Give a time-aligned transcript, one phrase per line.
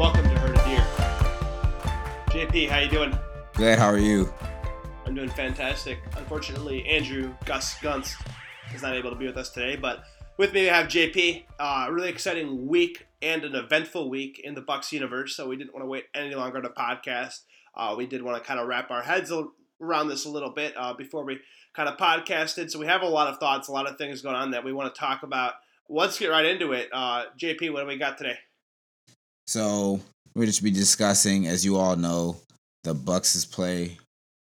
[0.00, 0.80] Welcome to Herd of Deer.
[2.28, 3.18] JP, how you doing?
[3.52, 3.78] Good.
[3.78, 4.32] How are you?
[5.04, 5.98] I'm doing fantastic.
[6.16, 8.16] Unfortunately, Andrew Gus Gunst
[8.74, 10.04] is not able to be with us today, but
[10.38, 11.44] with me we have JP.
[11.58, 15.36] Uh, a really exciting week and an eventful week in the Bucks universe.
[15.36, 17.40] So we didn't want to wait any longer to podcast.
[17.74, 19.30] Uh, we did want to kind of wrap our heads
[19.82, 21.40] around this a little bit uh, before we
[21.74, 22.70] kind of podcasted.
[22.70, 24.72] So we have a lot of thoughts, a lot of things going on that we
[24.72, 25.56] want to talk about.
[25.90, 26.88] Let's get right into it.
[26.90, 28.38] Uh, JP, what do we got today?
[29.50, 29.98] So
[30.36, 32.36] we're just be discussing, as you all know,
[32.84, 33.98] the Bucks' play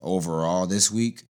[0.01, 1.23] overall this week.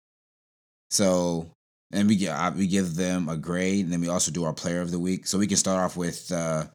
[0.89, 1.47] So,
[1.91, 4.79] and we get we give them a grade, and then we also do our player
[4.79, 5.27] of the week.
[5.27, 6.67] So we can start off with uh,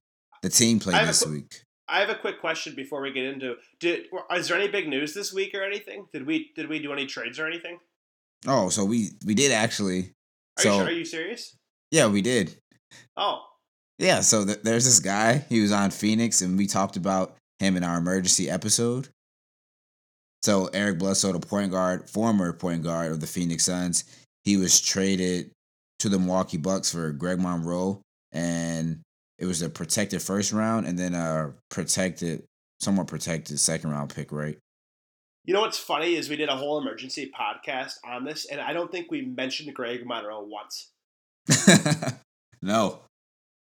[0.42, 1.62] the team play this week.
[1.88, 3.54] I have a quick question before we get into.
[3.80, 6.08] Did is there any big news this week or anything?
[6.12, 7.78] Did we did we do any trades or anything?
[8.46, 10.12] Oh, so we we did actually.
[10.58, 10.86] Are so you sure?
[10.88, 11.56] Are you serious?
[11.90, 12.54] yeah, we did.
[13.16, 13.44] Oh,
[14.02, 15.44] Yeah, so th- there's this guy.
[15.48, 19.08] He was on Phoenix, and we talked about him in our emergency episode.
[20.42, 24.04] So Eric Bledsoe, the point guard, former point guard of the Phoenix Suns,
[24.42, 25.52] he was traded
[26.00, 28.00] to the Milwaukee Bucks for Greg Monroe,
[28.32, 29.00] and
[29.38, 32.42] it was a protected first round, and then a protected,
[32.80, 34.58] somewhat protected second round pick, right?
[35.44, 38.72] you know what's funny is we did a whole emergency podcast on this, and I
[38.72, 40.90] don't think we mentioned Greg Monroe once.
[42.62, 43.00] no,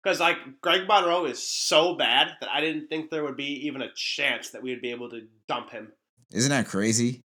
[0.06, 3.82] Because like Greg Monroe is so bad that I didn't think there would be even
[3.82, 5.90] a chance that we would be able to dump him.
[6.32, 7.22] isn't that crazy?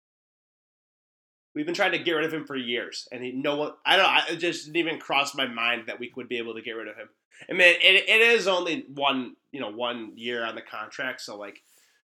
[1.55, 3.73] We've been trying to get rid of him for years, and he, no one.
[3.87, 4.07] I don't.
[4.07, 6.73] I, it just didn't even cross my mind that we would be able to get
[6.73, 7.09] rid of him.
[7.49, 11.37] I mean, it, it is only one, you know, one year on the contract, so
[11.39, 11.63] like,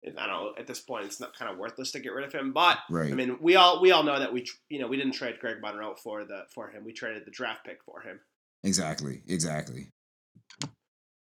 [0.05, 0.53] I don't know.
[0.59, 2.53] At this point, it's not kind of worthless to get rid of him.
[2.53, 3.11] But Right.
[3.11, 5.59] I mean, we all we all know that we, you know, we didn't trade Greg
[5.59, 6.85] Monroe for the for him.
[6.85, 8.19] We traded the draft pick for him.
[8.63, 9.23] Exactly.
[9.27, 9.89] Exactly.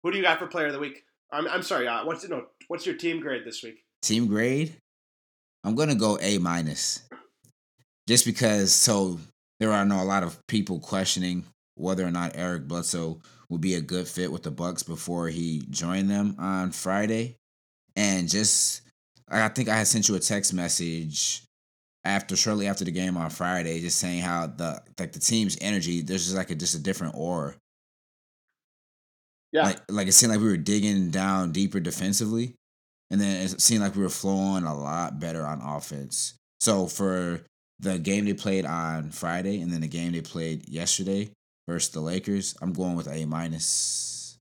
[0.08, 1.04] Who do you got for Player of the Week?
[1.34, 1.86] I'm, I'm sorry.
[1.86, 2.46] Uh, what's no?
[2.70, 3.84] What's your team grade this week?
[4.02, 4.78] Team grade,
[5.66, 7.02] I'm gonna go A minus.
[8.08, 9.20] Just because so
[9.60, 11.44] there are no a lot of people questioning
[11.76, 13.20] whether or not Eric Bledsoe
[13.50, 17.36] would be a good fit with the Bucks before he joined them on Friday.
[17.98, 18.84] And just
[19.28, 21.44] I think I had sent you a text message
[22.06, 26.00] after shortly after the game on Friday, just saying how the like the team's energy,
[26.00, 27.56] there's just like a just a different aura.
[29.58, 29.64] Yeah.
[29.64, 32.54] Like like it seemed like we were digging down deeper defensively.
[33.10, 36.34] And then it seemed like we were flowing a lot better on offense.
[36.60, 37.42] So for
[37.80, 41.30] the game they played on Friday and then the game they played yesterday
[41.68, 44.38] versus the Lakers, I'm going with A minus.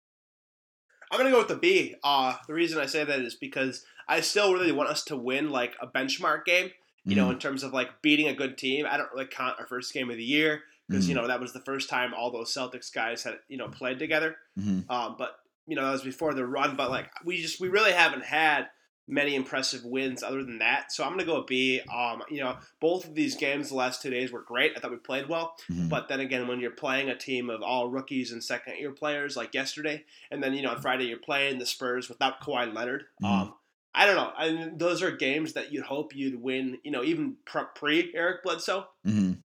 [1.11, 1.95] I'm gonna go with the B.
[2.03, 5.51] Uh, the reason I say that is because I still really want us to win
[5.51, 6.71] like a benchmark game.
[7.05, 7.35] You know, Mhm.
[7.35, 8.85] in terms of like beating a good team.
[8.85, 11.23] I don't really count our first game of the year because you Mhm.
[11.23, 14.37] know that was the first time all those Celtics guys had you know played together.
[14.59, 14.89] Mhm.
[14.91, 16.77] Um, but you know that was before the run.
[16.77, 18.69] But like we just we really haven't had
[19.09, 20.91] many impressive wins other than that.
[20.91, 21.81] So I'm gonna go B.
[21.83, 24.73] Um, you know, both of these games the last two days were great.
[24.77, 25.57] I thought we played well.
[25.71, 25.89] Mhm.
[25.89, 29.37] But then again, when you're playing a team of all rookies and second year players
[29.37, 33.07] like yesterday, and then you know on Friday you're playing the Spurs without Kawhi Leonard.
[33.23, 33.27] Mhm.
[33.29, 33.55] Um,
[33.95, 34.33] I don't know.
[34.37, 36.79] I mean, those are games that you'd hope you'd win.
[36.85, 38.89] You know, even pre Eric Bledsoe.
[39.07, 39.43] Mhm.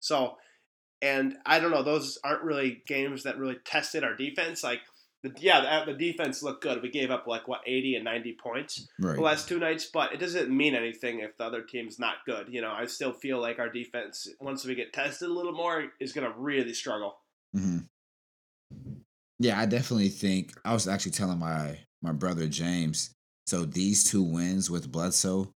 [0.00, 0.38] So,
[1.02, 1.82] and I don't know.
[1.82, 4.62] Those aren't really games that really tested our defense.
[4.64, 4.80] Like,
[5.22, 6.82] the, yeah, the, the defense looked good.
[6.82, 9.16] We gave up like what eighty and ninety points Right.
[9.16, 12.46] the last two nights, but it doesn't mean anything if the other team's not good.
[12.48, 15.92] You know, I still feel like our defense, once we get tested a little more,
[16.00, 17.18] is going to really struggle.
[17.56, 17.78] Mm-hmm.
[19.38, 23.10] Yeah, I definitely think I was actually telling my my brother James.
[23.46, 25.52] So these two wins with Bledsoe,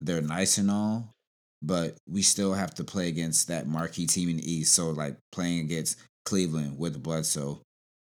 [0.00, 1.14] they're nice and all,
[1.62, 4.72] but we still have to play against that marquee team in the East.
[4.72, 7.60] So like playing against Cleveland with Bledsoe,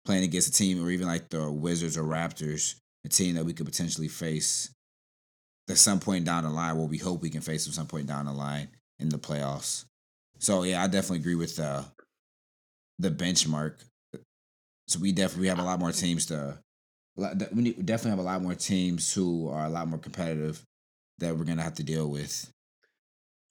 [0.05, 3.53] playing against a team or even like the Wizards or Raptors, a team that we
[3.53, 4.69] could potentially face
[5.69, 6.77] at some point down the line.
[6.77, 9.85] What we hope we can face at some point down the line in the playoffs.
[10.39, 11.85] So yeah, I definitely agree with the
[12.99, 13.75] the benchmark.
[14.87, 16.59] So we definitely have a lot more teams to.
[17.15, 20.63] We definitely have a lot more teams who are a lot more competitive
[21.17, 22.49] that we're gonna have to deal with.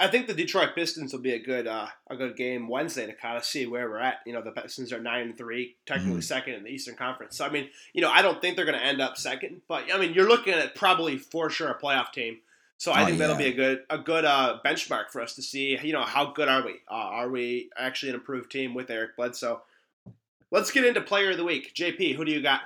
[0.01, 3.13] I think the Detroit Pistons will be a good uh, a good game Wednesday to
[3.15, 4.19] kind of see where we're at.
[4.27, 6.25] You know, the Pistons are nine and three, technically Mhm.
[6.25, 7.37] second in the Eastern Conference.
[7.37, 9.93] So I mean, you know, I don't think they're going to end up second, but
[9.93, 12.39] I mean, you're looking at probably for sure a playoff team.
[12.81, 15.43] So I Oh, think that'll be a good a good uh, benchmark for us to
[15.43, 15.77] see.
[15.83, 16.75] You know, how good are we?
[16.89, 19.63] Uh, are we actually an improved team with Eric Bledsoe?
[20.53, 21.75] Let's get into Player of the Week.
[21.75, 22.61] JP, who do you got?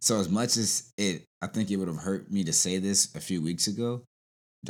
[0.00, 3.14] So as much as it, I think it would have hurt me to say this
[3.14, 4.02] a few weeks ago.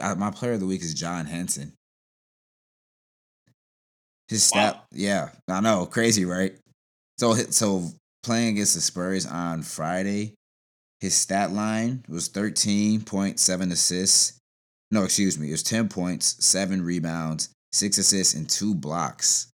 [0.03, 1.73] I, my player of the week is John Henson.
[4.29, 4.83] His stat, Wow.
[4.93, 6.55] yeah, I know, crazy, right?
[7.19, 7.85] So, so
[8.23, 10.35] playing against the Spurs on Friday,
[11.01, 14.39] his stat line was 13.7 assists.
[14.91, 15.49] No, excuse me.
[15.49, 19.49] It was 10 points, 7 rebounds, 6 assists, and 2 blocks.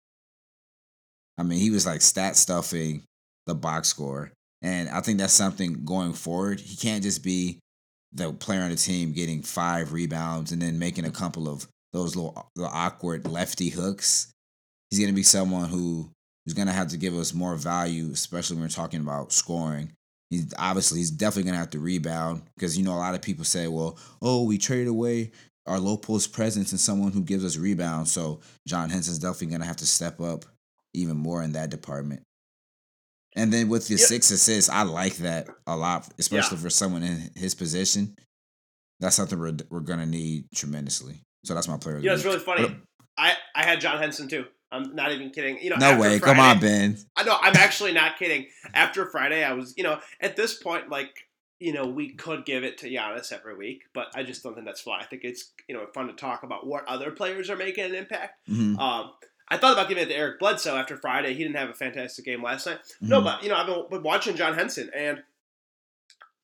[1.39, 3.03] I mean, he was like stat stuffing
[3.47, 4.31] the box score.
[4.63, 6.61] And I think that's something going forward.
[6.61, 7.59] He can't just be
[8.13, 12.17] the player on the team getting five rebounds and then making a couple of those
[12.17, 14.33] little, little awkward lefty hooks.
[14.91, 18.57] He's going to be someone who's going to have to give us more value, especially
[18.57, 19.93] when we're talking about scoring.
[20.31, 23.23] He's obviously he's definitely going to have to rebound because you know a lot of
[23.23, 25.33] people say, well, oh, we traded away
[25.67, 28.13] our low post presence and someone who gives us rebounds.
[28.13, 30.45] So John Henson's definitely going to have to step up
[30.95, 32.23] even more in that department.
[33.37, 34.01] And then with the yep.
[34.01, 36.63] six assists, I like that a lot, especially yeah.
[36.63, 38.17] for someone in his position.
[38.99, 41.23] That's something we're, we're going to need tremendously.
[41.45, 41.99] So that's my player.
[42.01, 42.77] Yeah, it's really funny.
[43.17, 44.45] I, I had John Henson too.
[44.73, 45.59] I'm not even kidding.
[45.61, 46.19] You know, no way.
[46.19, 46.99] Friday, Come on, Ben.
[47.17, 47.37] I know.
[47.41, 48.47] I'm actually not kidding.
[48.75, 51.11] After Friday, I was, you know, at this point, like,
[51.59, 54.67] you know, we could give it to Giannis every week, but I just don't think
[54.67, 54.99] that's fun.
[55.01, 57.95] I think it's, you know, fun to talk about what other players are making an
[57.95, 58.35] impact.
[58.49, 58.79] Mm-hmm.
[58.79, 59.13] Um,
[59.51, 61.35] I thought about giving it to Eric Bledsoe after Friday.
[61.35, 62.79] He didn't have a fantastic game last night.
[62.79, 63.09] Mm-hmm.
[63.09, 65.23] No, but you know, I've been watching John Henson, and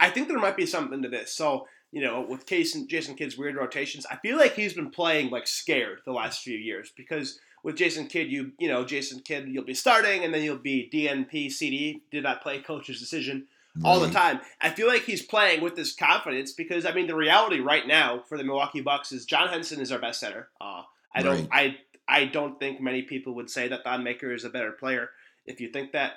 [0.01, 1.33] I think there might be something to this.
[1.33, 4.91] So, you know, with Case and Jason Kidd's weird rotations, I feel like he's been
[4.91, 9.21] playing like scared the last few years because with Jason Kidd, you you know, Jason
[9.21, 13.47] Kidd, you'll be starting, and then you'll be DNP CD, did not play coach's decision.
[13.77, 13.91] Right.
[13.91, 14.41] All the time.
[14.61, 18.23] I feel like he's playing with this confidence because I mean the reality right now
[18.27, 20.49] for the Milwaukee Bucks is John Henson is our best center.
[20.61, 20.83] Uh,
[21.17, 21.77] I don't I
[22.09, 25.11] I don't think many people would say that Thon Maker is a better player.
[25.45, 26.13] If you think that,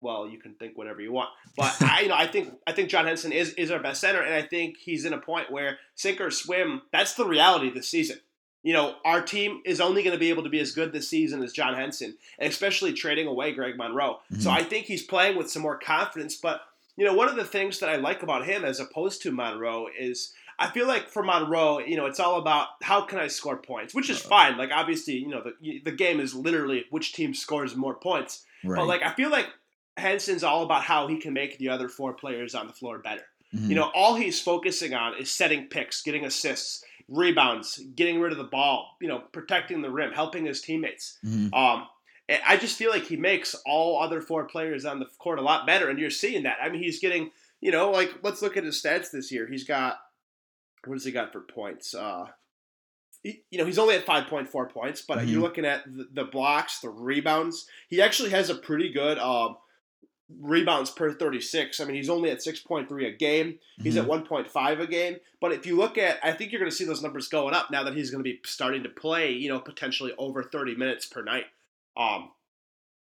[0.00, 1.30] well, you can think whatever you want.
[1.56, 4.20] But I, you know, I think I think John Henson is is our best center,
[4.20, 6.82] and I think he's in a point where sink or swim.
[6.92, 8.18] That's the reality this season.
[8.62, 11.08] You know, our team is only going to be able to be as good this
[11.08, 14.20] season as John Henson, and especially trading away Greg Monroe.
[14.32, 14.40] Mm-hmm.
[14.40, 16.36] So I think he's playing with some more confidence.
[16.36, 16.62] But
[16.96, 19.88] you know, one of the things that I like about him as opposed to Monroe
[19.98, 23.56] is I feel like for Monroe, you know, it's all about how can I score
[23.56, 24.56] points, which is fine.
[24.56, 28.44] Like obviously, you know, the the game is literally which team scores more points.
[28.64, 28.78] Right.
[28.78, 29.46] But like I feel like
[29.96, 33.24] Henson's all about how he can make the other four players on the floor better.
[33.54, 33.70] Mm-hmm.
[33.70, 38.38] You know, all he's focusing on is setting picks, getting assists, rebounds, getting rid of
[38.38, 41.18] the ball, you know, protecting the rim, helping his teammates.
[41.24, 41.54] Mm-hmm.
[41.54, 41.86] Um,
[42.46, 45.66] I just feel like he makes all other four players on the court a lot
[45.66, 46.56] better, and you're seeing that.
[46.62, 47.30] I mean, he's getting,
[47.60, 49.46] you know, like let's look at his stats this year.
[49.46, 49.98] He's got
[50.86, 51.94] what has he got for points?
[51.94, 52.26] Uh,
[53.22, 55.28] he, you know, he's only at 5.4 points, but mm-hmm.
[55.28, 57.66] you're looking at the, the, blocks, the rebounds.
[57.88, 59.56] He actually has a pretty good um,
[60.40, 61.80] rebounds per 36.
[61.80, 63.58] I mean, he's only at 6.3 a game.
[63.82, 64.10] He's mm-hmm.
[64.10, 65.16] at 1.5 a game.
[65.40, 67.70] But if you look at, I think you're going to see those numbers going up
[67.70, 71.06] now that he's going to be starting to play, you know, potentially over 30 minutes
[71.06, 71.44] per night.
[71.96, 72.30] Um,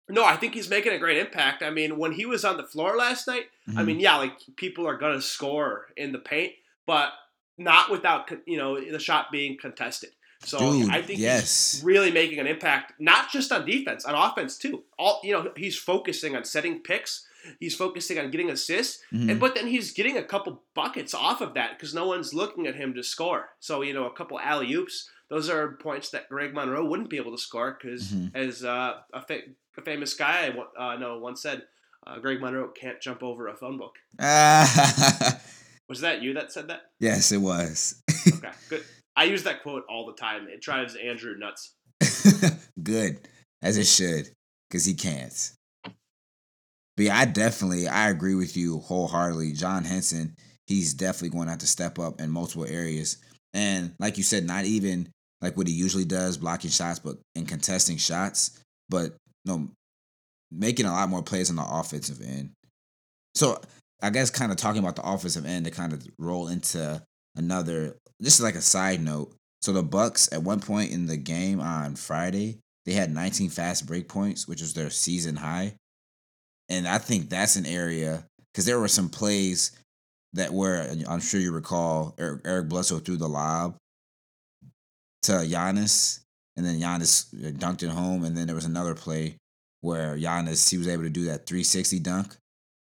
[0.09, 1.62] no, I think he's making a great impact.
[1.62, 3.79] I mean, when he was on the floor last night, mm-hmm.
[3.79, 6.53] I mean, yeah, like people are going to score in the paint,
[6.87, 7.12] but
[7.58, 10.10] not without you know the shot being contested.
[10.44, 11.72] So Dude, I think yes.
[11.72, 14.84] he's really making an impact, not just on defense, on offense too.
[14.99, 17.26] All you know, he's focusing on setting picks.
[17.60, 19.31] He's focusing on getting assists, mm-hmm.
[19.31, 22.66] and but then he's getting a couple buckets off of that because no one's looking
[22.66, 23.50] at him to score.
[23.58, 25.11] So you know, a couple alley oops.
[25.28, 28.35] Those are points that Greg Monroe wouldn't be able to score because, mm-hmm.
[28.35, 29.42] as uh, a, fa-
[29.76, 31.64] a, famous guy uh, no once said,
[32.06, 33.97] uh, Greg Monroe can't jump over a phone book.
[35.88, 36.83] Was that you that said that?
[37.00, 38.02] Yes, it was.
[38.28, 38.85] okay, good.
[39.16, 40.47] I use that quote all the time.
[40.49, 41.75] It drives Andrew nuts.
[42.83, 43.18] good,
[43.62, 44.28] as it should,
[44.68, 45.52] because he can't.
[45.85, 49.52] But yeah, I definitely I agree with you wholeheartedly.
[49.52, 50.35] John Henson,
[50.66, 53.16] he's definitely going to have to step up in multiple areas.
[53.54, 55.09] And like you said, not even
[55.40, 59.71] like what he usually does, blocking shots, but in contesting shots, but no,
[60.50, 62.50] making a lot more plays on the offensive end.
[63.35, 63.61] So
[64.00, 67.02] I guess kind of talking about the offensive end to kind of roll into
[67.37, 69.33] another This is like a side note.
[69.61, 73.87] So the Bucks at one point in the game on Friday, they had 19 fast
[73.87, 75.75] break points, which was their season high.
[76.69, 79.73] And I think that's an area because there were some plays
[80.35, 83.76] that were I'm sure you recall Eric, Eric Bledsoe threw the lob
[85.23, 86.21] to Giannis,
[86.57, 89.37] and then Giannis uh, dunked it home, and then there was another play
[89.81, 92.37] where Giannis he was able to do that 360 dunk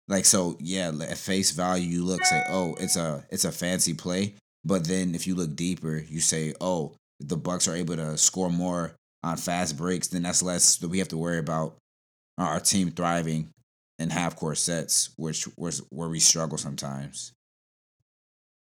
[0.08, 0.92] like so, yeah.
[1.02, 4.36] At face value, you look say, oh, it's a it's a fancy play.
[4.64, 8.50] But then if you look deeper, you say, oh, the Bucks are able to score
[8.50, 10.08] more on fast breaks.
[10.08, 11.76] Then that's less that we have to worry about
[12.38, 13.50] our team thriving
[14.00, 17.34] in half court sets, which was where we struggle sometimes.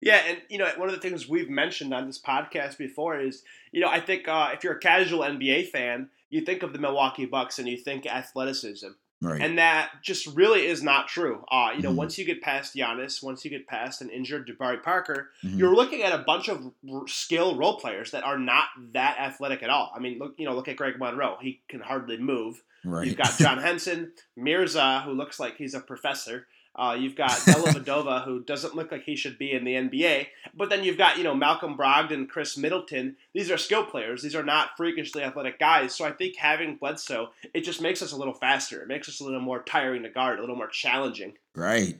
[0.02, 3.44] Yeah, and you know one of the things we've mentioned on this podcast before is
[3.72, 6.80] you know I think uh, if you're a casual NBA fan, you think of the
[6.80, 8.90] Milwaukee Bucks and you think athleticism
[9.22, 9.42] Right.
[9.42, 11.44] And that just really is not true.
[11.52, 11.96] Uh, you know, Mhm.
[11.96, 15.58] once you get past Giannis, once you get past an injured Jabari Parker, Mhm.
[15.58, 19.64] you're looking at a bunch of r- skill role players that are not that athletic
[19.64, 19.92] at all.
[19.96, 21.38] I mean, look, you know, look at Greg Monroe.
[21.42, 22.62] He can hardly move.
[22.86, 23.08] right.
[23.08, 26.48] You've got John Henson, Mirza, who looks like he's a professor.
[26.78, 30.28] Uh, you've got Dellavedova, who doesn't look like he should be in the NBA.
[30.54, 33.16] But then you've got, you know, Malcolm Brogdon, Khris Middleton.
[33.34, 34.22] These are skill players.
[34.22, 35.96] These are not freakishly athletic guys.
[35.96, 38.82] So I think having Bledsoe, it just makes us a little faster.
[38.82, 41.34] It makes us a little more tiring to guard, a little more challenging.
[41.56, 42.00] Right.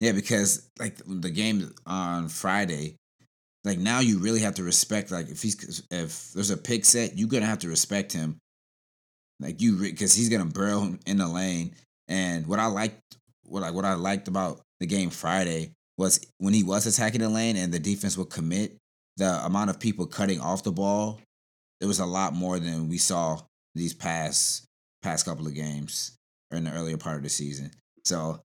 [0.00, 2.96] Yeah, because like the game on Friday,
[3.64, 5.10] like now you really have to respect.
[5.10, 8.38] Like if he's if there's a pick set, you're gonna have to respect him.
[9.40, 11.74] Like you, because he's gonna burrow in the lane.
[12.08, 13.00] And what I liked,
[13.46, 17.28] what like what I liked about the game Friday was when he was attacking the
[17.28, 18.76] lane and the defense would commit.
[19.16, 21.20] The amount of people cutting off the ball,
[21.80, 23.40] it was a lot more than we saw
[23.74, 24.66] these past
[25.02, 26.16] past couple of games
[26.50, 27.70] or in the earlier part of the season.
[28.04, 28.40] So,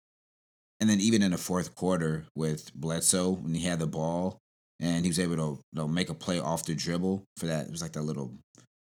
[0.79, 4.37] and then even in the fourth quarter with Bledsoe when he had the ball
[4.79, 7.65] and he was able to you know, make a play off the dribble for that.
[7.65, 8.33] It was like that little,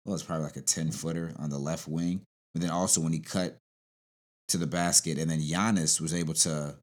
[0.05, 2.21] well, it's probably like a ten footer on the left wing.
[2.53, 3.57] But then also when he cut
[4.49, 6.75] to the basket, and then Giannis was able to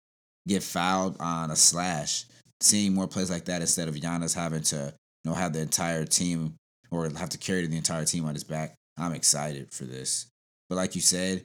[0.47, 2.27] get fouled on a slash.
[2.63, 4.93] Seeing more plays like that instead of Giannis having to
[5.25, 6.55] you know have the entire team
[6.91, 8.75] or have to carry the entire team on his back.
[8.99, 10.27] I'm excited for this.
[10.69, 11.45] But like you said,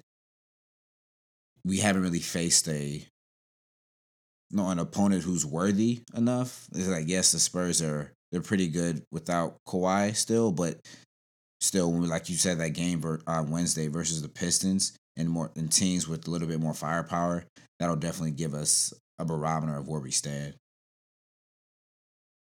[1.63, 3.05] we haven't really faced a
[4.51, 6.67] you know, an opponent who's worthy enough.
[6.74, 10.79] It's like yes, the Spurs are they're pretty good without Kawhi still, but
[11.62, 15.51] still, when we, like you said, that game on Wednesday versus the Pistons and more
[15.55, 17.45] and teams with a little bit more firepower,
[17.79, 20.55] that'll definitely give us a barometer of where we stand.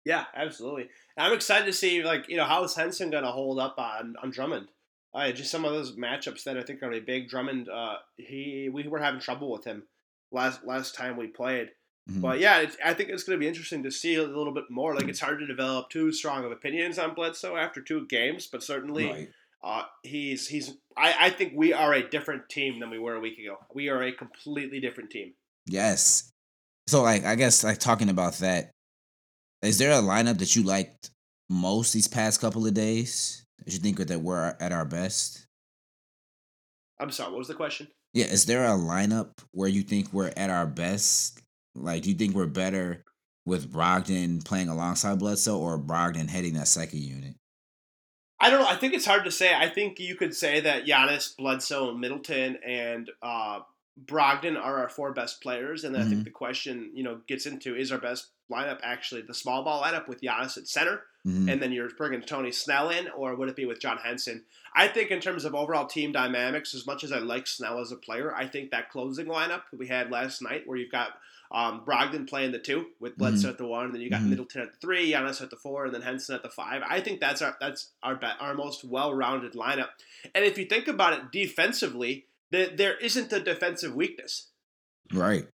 [0.04, 0.88] Yeah, absolutely.
[1.16, 4.14] I'm excited to see, like, you know, how is Henson going to hold up on,
[4.22, 4.68] on Drummond?
[5.14, 7.28] Uh, just some of those matchups that I think are really big.
[7.28, 9.84] Drummond, uh, he we were having trouble with him
[10.30, 11.70] last last time we played.
[12.10, 12.20] Mhm.
[12.20, 14.70] But yeah, it's, I think it's going to be interesting to see a little bit
[14.70, 14.94] more.
[14.94, 18.62] Like it's hard to develop too strong of opinions on Bledsoe after two games, but
[18.62, 19.30] certainly Right.
[19.62, 20.72] Uh, he's he's.
[20.96, 23.56] I, I think we are a different team than we were a week ago.
[23.74, 25.34] We are a completely different team.
[25.66, 26.30] Yes.
[26.86, 28.70] So like I guess like talking about that,
[29.62, 31.10] is there a lineup that you liked
[31.50, 33.44] most these past couple of days?
[33.64, 35.46] That you think that we're at our best?
[37.00, 37.30] I'm sorry.
[37.30, 37.88] What was the question?
[38.14, 41.40] Yeah, is there a lineup where you think we're at our best?
[41.74, 43.04] Like, do you think we're better
[43.44, 47.34] with Brogdon playing alongside Bledsoe or Brogdon heading that second unit?
[48.40, 48.68] I don't know.
[48.68, 49.52] I think it's hard to say.
[49.54, 53.60] I think you could say that Giannis, Bledsoe, Middleton, and uh,
[54.04, 57.46] Brogdon are our four best players, and then I think the question you know gets
[57.46, 61.52] into is our best lineup actually the small ball lineup with Giannis at center, Mhm.
[61.52, 64.44] and then you're bringing Tony Snell in, or would it be with John Henson?
[64.74, 67.90] I think in terms of overall team dynamics, as much as I like Snell as
[67.90, 71.18] a player, I think that closing lineup that we had last night, where you've got
[71.50, 74.28] um, Brogdon playing the two with Bledsoe at the one, and then you got Mhm.
[74.28, 76.82] Middleton at the three, Giannis at the four, and then Henson at the five.
[76.86, 79.90] I think that's our that's our our most well-rounded lineup.
[80.34, 84.48] And if you think about it defensively, the, there isn't a defensive weakness.
[85.12, 85.48] Right.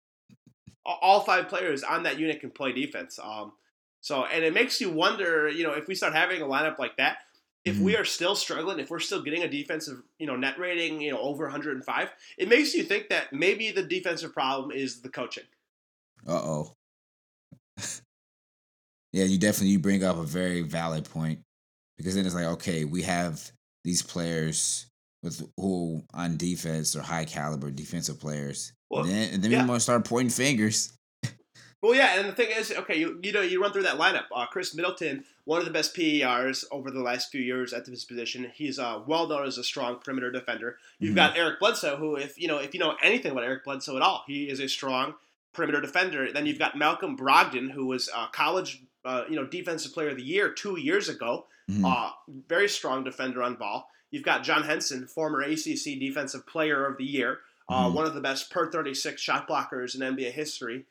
[0.85, 3.19] All five players on that unit can play defense.
[3.23, 3.53] Um,
[4.01, 6.97] so and it makes you wonder, you know, if we start having a lineup like
[6.97, 7.19] that,
[7.65, 11.01] if we are still struggling, if we're still getting a defensive, you know, net rating,
[11.01, 15.09] you know, over 105, it makes you think that maybe the defensive problem is the
[15.09, 15.45] coaching.
[16.27, 16.73] Uh oh.
[19.13, 21.41] yeah, you definitely you bring up a very valid point
[21.99, 23.51] because then it's like, okay, we have
[23.85, 24.87] these players
[25.23, 28.73] with who on defense are high caliber defensive players.
[28.91, 29.63] Well, and then, and then yeah.
[29.63, 30.93] we might start pointing fingers.
[31.83, 34.27] Well, yeah, and the thing is, okay, you you know you run through that lineup.
[34.33, 38.05] Uh, Khris Middleton, one of the best PERs over the last few years at this
[38.05, 38.53] position.
[38.55, 40.79] He's uh, well known as a strong perimeter defender.
[41.01, 41.17] You've Mhm.
[41.17, 44.03] got Eric Bledsoe, who, if you know if you know anything about Eric Bledsoe at
[44.03, 45.15] all, he is a strong
[45.53, 46.33] perimeter defender.
[46.33, 50.17] Then you've got Malcolm Brogdon, who was a college uh, you know defensive player of
[50.17, 51.47] the year two years ago.
[51.71, 51.85] Mhm.
[51.85, 52.11] Uh,
[52.49, 53.89] very strong defender on ball.
[54.11, 57.95] You've got John Henson, former ACC Defensive Player of the Year, uh, Mhm.
[57.95, 60.85] one of the best per 36 shot blockers in NBA history.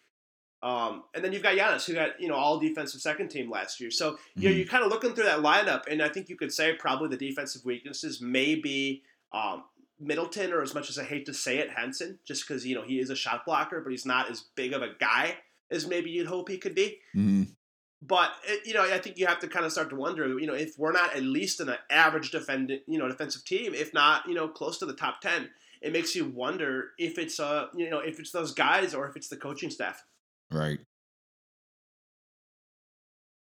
[0.63, 3.79] Um, and then you've got Giannis, who got you know all defensive second team last
[3.79, 3.89] year.
[3.91, 4.57] So you know Mhm.
[4.57, 7.17] you're kind of looking through that lineup, and I think you could say probably the
[7.29, 9.03] defensive weaknesses may be
[9.33, 9.63] um,
[10.01, 12.83] Middleton, or as much as I hate to say it, Henson, just because you know
[12.83, 15.37] he is a shot blocker, but he's not as big of a guy
[15.69, 16.99] as maybe you'd hope he could be.
[17.15, 17.55] Mhm.
[18.01, 20.47] But it, you know, I think you have to kind of start to wonder, you
[20.47, 24.27] know, if we're not at least an average defendant, you know, defensive team, if not,
[24.27, 25.49] you know, close to the top ten,
[25.81, 29.15] it makes you wonder if it's uh, you know, if it's those guys or if
[29.15, 30.03] it's the coaching staff.
[30.51, 30.79] Right.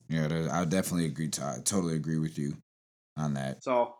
[0.08, 1.28] Yeah, I definitely agree.
[1.28, 2.56] To, I totally agree with you
[3.16, 3.64] on that.
[3.64, 3.94] So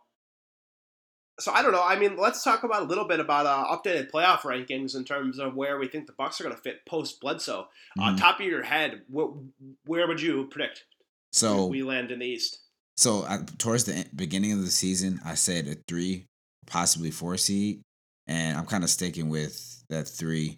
[1.39, 1.83] so I don't know.
[1.83, 5.37] I mean, let's talk about a little bit about uh, updated playoff rankings in terms
[5.39, 7.67] of where we think the Bucks are going to fit post Bledsoe.
[7.97, 8.01] Mhm.
[8.03, 9.35] On top of your head, wh-
[9.85, 10.85] where would you predict
[11.31, 12.59] So we land in the East?
[12.97, 16.25] So I, towards the beginning of the season, I said a three,
[16.67, 17.81] possibly four seed,
[18.27, 20.57] and I'm kind of sticking with that three.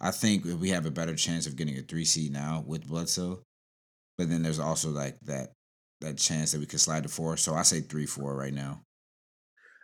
[0.00, 3.42] I think we have a better chance of getting a three seed now with Bledsoe,
[4.16, 5.52] but then there's also like that
[6.00, 7.36] that chance that we could slide to four.
[7.36, 8.82] So I say three, four right now.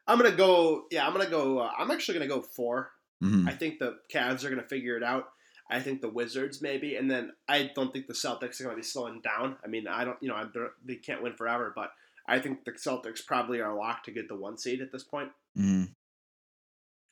[0.07, 0.85] I'm gonna go.
[0.91, 1.59] Yeah, I'm gonna go.
[1.61, 2.91] Uh, I'm actually gonna go four.
[3.21, 5.29] hmm I think the Cavs are gonna figure it out.
[5.71, 8.83] I think the Wizards maybe, and then I don't think the Celtics are gonna be
[8.83, 9.57] slowing down.
[9.65, 10.19] I mean, I don't.
[10.21, 11.93] You know, they're- can't win forever, but
[12.27, 15.31] I think the Celtics probably are locked to get the one seed at this point.
[15.57, 15.85] hmm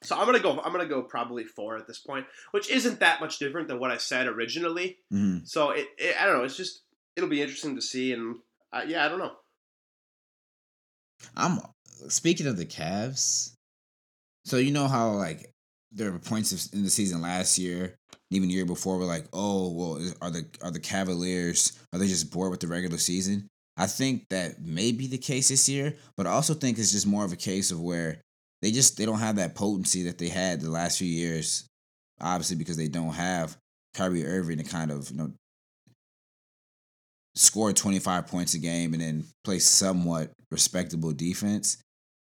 [0.03, 0.61] So I'm gonna go.
[0.61, 3.91] I'm gonna go probably four at this point, which isn't that much different than what
[3.91, 4.99] I said originally.
[5.11, 6.45] hmm So it, it I don't know.
[6.45, 6.83] It's just
[7.17, 8.37] it'll be interesting to see, and
[8.73, 9.37] uh, yeah, I don't know.
[11.37, 11.61] I'm
[12.09, 13.53] speaking of the Cavs.
[14.45, 15.51] So you know how like
[15.93, 17.97] there were points in the season last year,
[18.31, 22.07] even the year before, we're like, oh well, are the are the Cavaliers are they
[22.07, 23.49] just bored with the regular season?
[23.77, 27.07] I think that may be the case this year, but I also think it's just
[27.07, 28.21] more of a case of where
[28.63, 31.67] they just they don't have that potency that they had the last few years.
[32.21, 33.57] Obviously, because they don't have
[33.95, 35.33] Kyrie Irving to kind of you know
[37.35, 41.79] score 25 points a game and then play somewhat respectable defense.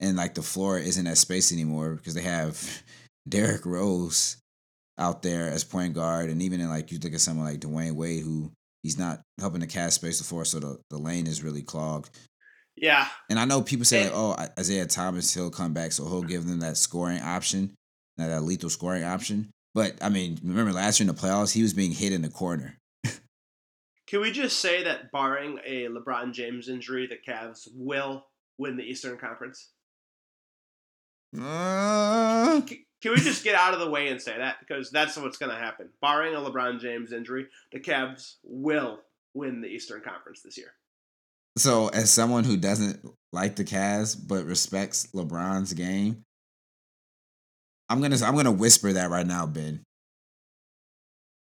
[0.01, 2.83] And like the floor isn't that space anymore because they have
[3.29, 4.37] Derrick Rose
[4.97, 6.29] out there as point guard.
[6.29, 8.51] And even in like you look at someone like Dwyane Wade, who
[8.83, 12.09] he's not helping to cast space the floor, so the, the lane is really clogged.
[12.75, 16.23] Yeah, And I know people say like, oh, Isaiah Thomas, he'll come back, so he'll
[16.23, 17.75] give them that scoring option,
[18.17, 19.51] that, that lethal scoring option.
[19.75, 22.29] But I mean, remember last year in the playoffs, he was being hit in the
[22.29, 22.77] corner.
[24.07, 28.25] can we just say that barring a LeBron James injury, the Cavs will
[28.57, 29.69] win the Eastern Conference?
[31.39, 32.61] Uh,
[33.01, 35.51] Can we just get out of the way and say that because that's what's going
[35.51, 35.89] to happen.
[36.01, 38.99] Barring a LeBron James injury, the Cavs will
[39.33, 40.73] win the Eastern Conference this year.
[41.57, 46.23] So, as someone who doesn't like the Cavs but respects LeBron's game,
[47.89, 49.83] I'm gonna I'm gonna whisper that right now, Ben.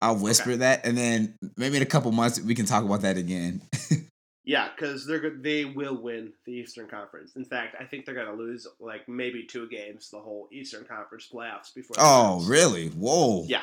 [0.01, 0.57] I'll whisper Okay.
[0.57, 3.61] that, and then maybe in a couple months we can talk about that again.
[4.45, 7.35] Yeah, because they're they will win the Eastern Conference.
[7.35, 10.83] In fact, I think they're going to lose like maybe two games the whole Eastern
[10.83, 11.95] Conference playoffs before.
[11.99, 12.89] oh, really?
[12.89, 13.45] Whoa.
[13.47, 13.61] Yeah.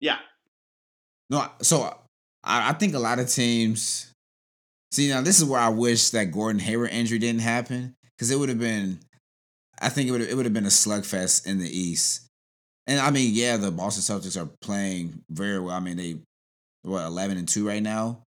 [0.00, 0.18] Yeah.
[1.30, 1.84] No, so
[2.42, 4.12] I, I think a lot of teams.
[4.92, 8.38] See, now this is where I wish that Gordon Hayward injury didn't happen because it
[8.38, 8.98] would have been.
[9.80, 12.28] I think it would it would have been a slugfest in the East.
[12.86, 15.74] And I mean, yeah, the Boston Celtics are playing very well.
[15.74, 16.18] I mean, they
[16.82, 18.23] what eleven and two right now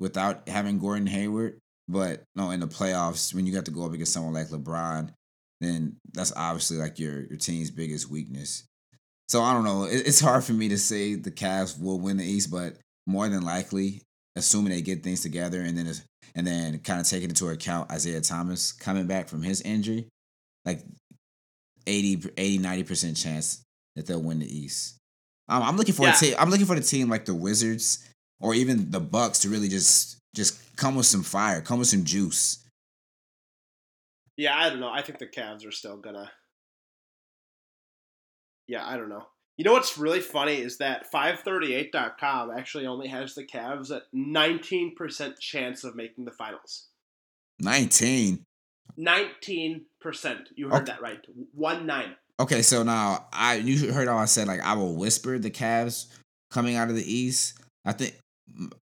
[0.00, 1.58] without having Gordon Hayward.
[1.88, 5.12] But no, in the playoffs, when you got to go up against someone like LeBron,
[5.60, 8.64] then that's obviously like your your team's biggest weakness.
[9.28, 9.84] So I don't know.
[9.84, 13.28] It, it's hard for me to say the Cavs will win the East, but more
[13.28, 14.02] than likely,
[14.36, 15.92] assuming they get things together and then
[16.34, 20.06] and then kind of taking into account Isaiah Thomas coming back from his injury,
[20.64, 20.82] like
[21.86, 23.62] 80, 80 90% chance
[23.96, 24.96] that they'll win the East.
[25.48, 26.14] Um, I'm looking for Yeah.
[26.14, 26.34] a team.
[26.38, 28.06] I'm looking for the team like the Wizards
[28.40, 32.04] or even the Bucks to really just just come with some fire, come with some
[32.04, 32.64] juice.
[34.36, 34.90] Yeah, I don't know.
[34.90, 36.30] I think the Cavs are still gonna.
[38.66, 39.26] Yeah, I don't know.
[39.56, 45.38] You know what's really funny is that 538.com actually only has the Cavs at 19%
[45.38, 46.86] chance of making the finals.
[47.60, 48.42] 19.
[48.98, 49.84] 19%.
[50.56, 50.84] You heard Okay.
[50.92, 51.20] that right.
[51.52, 52.16] 1 9.
[52.40, 56.06] Okay, so now I you heard how I said like I will whisper the Cavs
[56.50, 57.58] coming out of the East.
[57.84, 58.16] I think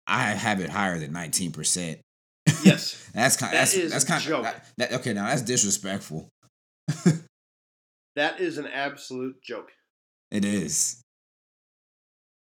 [0.07, 2.01] I have it higher than nineteen percent.
[2.65, 3.09] Yes.
[3.15, 3.53] that's kind.
[3.53, 4.47] That That's is that's kind a joke.
[4.47, 6.29] of that, Okay, now that's disrespectful.
[8.17, 9.71] that is an absolute joke.
[10.31, 11.03] It is.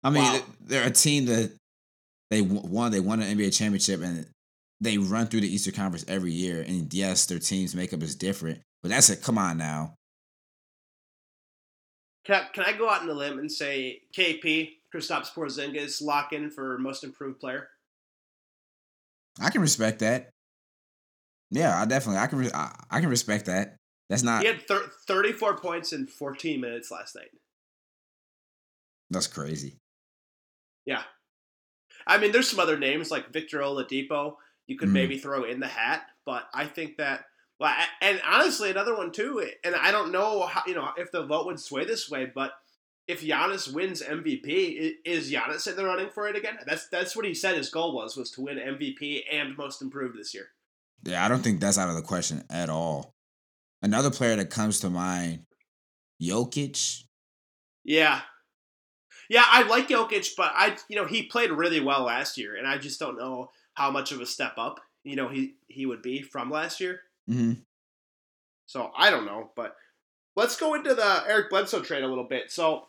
[0.03, 0.41] I mean, Wow.
[0.61, 1.53] they're a team that
[2.31, 2.91] they won.
[2.93, 4.27] They won an NBA championship, and
[4.81, 6.63] they run through the Eastern Conference every year.
[6.63, 9.95] And yes, their team's makeup is different, but that's a come on now.
[12.25, 16.33] Can I, can I go out on a limb and say KP, Kristaps Porzingis, lock
[16.33, 17.69] in for most improved player?
[19.41, 20.31] I can respect that.
[21.51, 23.77] Yeah, I definitely I can re- I, I can respect that.
[24.09, 27.31] That's not He had thir- 34 points in 14 minutes last night.
[29.11, 29.77] that's crazy.
[30.87, 31.03] Yeah.
[32.07, 34.93] I mean, there's some other names like Victor Oladipo you could Mhm.
[34.93, 37.25] maybe throw in the hat, but I think that,
[37.61, 41.13] well, and honestly, another one too, eh, and I don't know how, you know, if
[41.13, 42.53] the vote would sway this way, but
[43.07, 46.59] if Giannis wins MVP, is Giannis in the running for it again?
[46.67, 50.19] That's that's what he said his goal was, was to win MVP and most improved
[50.19, 50.49] this year.
[51.05, 53.15] Yeah, I don't think that's out of the question at all.
[53.83, 55.45] Another player that comes to mind,
[56.23, 57.05] Jokic.
[57.85, 58.23] Yeah.
[59.29, 62.67] Yeah, I like Jokic, but I you know, he played really well last year, and
[62.67, 66.03] I just don't know how much of a step up, you know, he, he would
[66.03, 67.01] be from last year.
[67.31, 67.53] Hmm
[68.67, 69.77] So I don't know, but
[70.37, 72.51] let's go into the Eric Bledsoe trade a little bit.
[72.51, 72.87] So,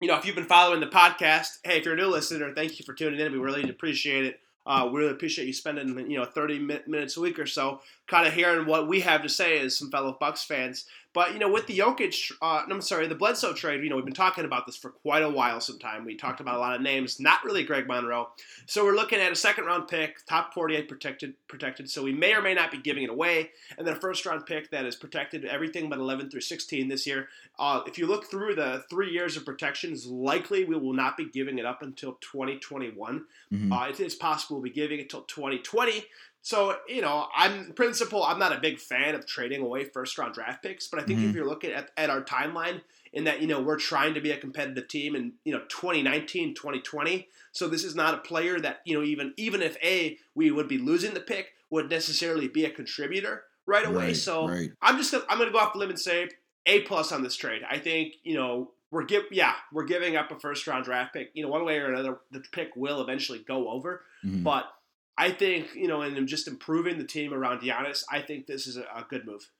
[0.00, 2.78] you know, if you've been following the podcast, hey, if you're a new listener, thank
[2.78, 3.32] you for tuning in.
[3.32, 4.40] We really appreciate it.
[4.66, 8.26] Uh, we really appreciate you spending you know 30 minutes a week or so, kind
[8.26, 10.86] of hearing what we have to say as some fellow Bucks fans.
[11.16, 14.04] But you know, with the Jokic, uh, I'm sorry, the Bledsoe trade, you know, we've
[14.04, 15.62] been talking about this for quite a while.
[15.62, 18.28] Sometime we talked about a lot of names, not really Greg Monroe.
[18.66, 21.88] So we're looking at a second round pick, top 48 protected, protected.
[21.88, 23.48] So we may or may not be giving it away,
[23.78, 27.06] and then a first round pick that is protected everything but 11 through 16 this
[27.06, 27.30] year.
[27.58, 31.30] Uh, if you look through the three years of protections, likely we will not be
[31.30, 33.24] giving it up until 2021.
[33.48, 36.04] hmm Uh, it is possible we'll be giving it till 2020.
[36.46, 40.16] So, you know, I'm in principle, I'm not a big fan of trading away first
[40.16, 41.30] round draft picks, but I think Mhm.
[41.30, 42.82] if you're looking at, at our timeline
[43.12, 46.54] in that, you know, we're trying to be a competitive team in, you know, 2019,
[46.54, 47.26] 2020.
[47.50, 50.68] So this is not a player that, you know, even even if A, we would
[50.68, 54.06] be losing the pick, would necessarily be a contributor right away.
[54.06, 54.70] Right, so right.
[54.80, 56.28] I'm just gonna, I'm going to go off the limb and say
[56.66, 57.62] A plus on this trade.
[57.68, 61.32] I think you know we're give yeah we're giving up a first round draft pick.
[61.34, 64.44] You know one way or another the pick will eventually go over, Mhm.
[64.44, 64.72] but
[65.18, 68.04] I think you know and just improving the team around Giannis.
[68.10, 69.50] I think this is a, a good move.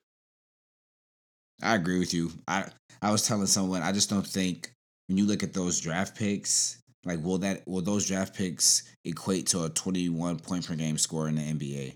[1.63, 2.33] I agree with you.
[2.47, 2.67] I
[3.01, 4.71] I was telling someone I just don't think
[5.09, 9.47] when you look at those draft picks, like will that will those draft picks equate
[9.49, 11.95] to a 21 point per game score in the NBA?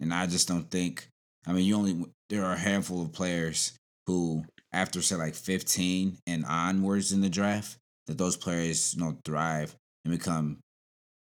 [0.00, 1.08] And I just don't think
[1.46, 3.72] I mean you only there are a handful of players
[4.06, 9.18] who after say like 15 and onwards in the draft that those players, you know,
[9.24, 9.74] thrive
[10.04, 10.58] and become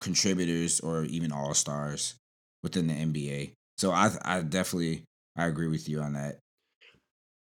[0.02, 2.16] contributors or even all-stars
[2.64, 3.52] within the NBA.
[3.78, 5.04] So I I definitely
[5.36, 6.40] I agree with you on that.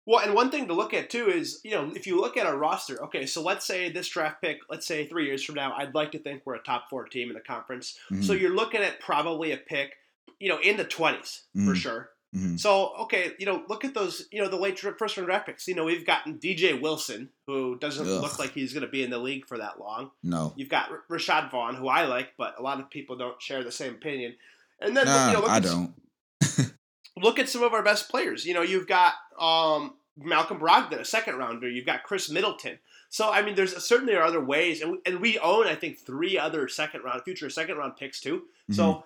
[0.06, 2.46] Well, and one thing to look at too is, you know, if you look at
[2.46, 5.74] our roster, okay, so let's say this draft pick, let's say three years from now,
[5.76, 7.98] I'd like to think we're a top four team in the conference.
[8.08, 8.40] So Mhm.
[8.40, 9.94] you're looking at probably a pick,
[10.38, 11.76] you know, in the 20s for Mhm.
[11.76, 12.10] sure.
[12.36, 12.60] Mhm.
[12.60, 15.66] So, okay, you know, look at those, you know, the late first round draft picks.
[15.66, 18.20] You know, we've gotten DJ Wilson, who doesn't Ugh.
[18.22, 20.10] look like he's going to be in the league for that long.
[20.22, 20.52] No.
[20.56, 23.64] You've got R- Rashad Vaughn, who I like, but a lot of people don't share
[23.64, 24.34] the same opinion.
[24.80, 25.94] And then, Nah, you know, look I at, don't.
[27.16, 28.44] look at some of our best players.
[28.44, 31.68] You know, you've got um, Malcolm Brogdon, a second rounder.
[31.68, 32.78] You've got Chris Middleton.
[33.08, 35.98] So, I mean, there's certainly are other ways, and we, and we own, I think,
[35.98, 38.42] three other second round, future second round picks too.
[38.70, 39.00] So, Mm-hmm.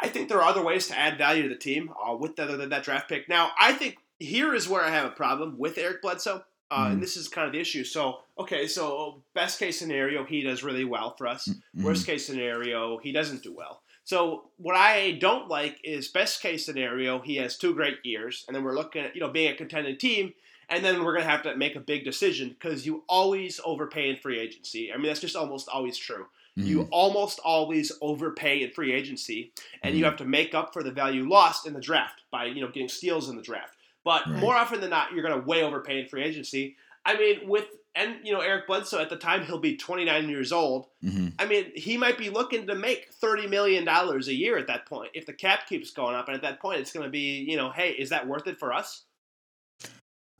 [0.00, 2.56] I think there are other ways to add value to the team uh, with that,
[2.56, 3.28] that that draft pick.
[3.28, 6.92] Now, I think here is where I have a problem with Eric Bledsoe, uh, Mhm.
[6.92, 7.84] and this is kind of the issue.
[7.84, 11.48] So, okay, so best case scenario, he does really well for us.
[11.48, 11.82] Mhm.
[11.82, 13.82] Worst case scenario, he doesn't do well.
[14.04, 18.54] So what I don't like is best case scenario, he has two great years, and
[18.56, 20.32] then we're looking at you know being a contending team,
[20.70, 24.16] and then we're gonna have to make a big decision because you always overpay in
[24.16, 24.92] free agency.
[24.92, 26.26] I mean that's just almost always true.
[26.58, 26.66] Mhm.
[26.66, 30.08] You almost always overpay in free agency, and you Mhm.
[30.08, 32.88] have to make up for the value lost in the draft by you know getting
[32.88, 33.76] steals in the draft.
[34.04, 34.40] But Right.
[34.40, 36.76] more often than not, you're gonna way overpay in free agency.
[37.04, 40.52] I mean, with and you know Eric Bledsoe at the time he'll be 29 years
[40.52, 40.88] old.
[41.04, 41.32] Mhm.
[41.38, 44.86] I mean, he might be looking to make thirty million dollars a year at that
[44.86, 47.40] point if the cap keeps going up, and at that point, it's going to be,
[47.48, 49.04] you know, hey, is that worth it for us?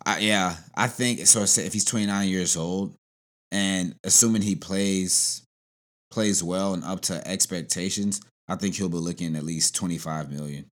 [0.07, 1.42] I, yeah, I think so.
[1.42, 2.94] If he's 29 years old,
[3.50, 5.42] and assuming he plays
[6.18, 10.68] plays well and up to expectations, I think he'll be looking at least 25 million.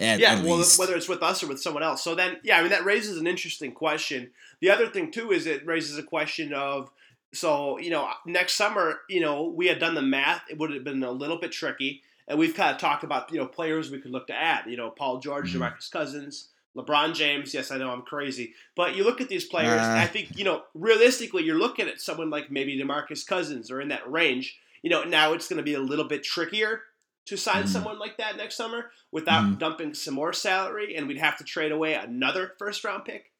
[0.00, 0.80] At, yeah, at well, least.
[0.80, 2.02] whether it's with us or with someone else.
[2.02, 4.32] So then, yeah, I mean, that raises an interesting question.
[4.60, 6.90] The other thing too is it raises a question of,
[7.32, 10.42] so you know, next summer, you know, we had done the math.
[10.50, 13.38] It would have been a little bit tricky, and we've kind of talked about you
[13.38, 14.64] know players we could look to add.
[14.66, 15.60] You know, Paul George, Mhm.
[15.60, 16.48] DeMarcus Cousins.
[16.78, 20.04] LeBron James, yes, I know I'm crazy, but you look at these players, and I
[20.04, 20.08] Uh.
[20.08, 24.08] think you know realistically, you're looking at someone like maybe DeMarcus Cousins or in that
[24.10, 24.58] range.
[24.82, 26.82] You know, now it's going to be a little bit trickier
[27.26, 27.68] to sign Mhm.
[27.68, 29.58] someone like that next summer without Mhm.
[29.58, 33.32] dumping some more salary, and we'd have to trade away another first round pick,